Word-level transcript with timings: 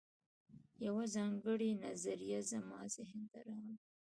یوه 0.85 1.03
ځانګړې 1.15 1.69
نظریه 1.83 2.39
زما 2.51 2.79
ذهن 2.95 3.21
ته 3.31 3.39
راغله 3.47 3.75